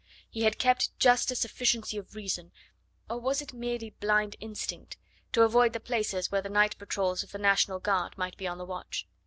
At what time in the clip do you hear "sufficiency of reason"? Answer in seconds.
1.35-2.51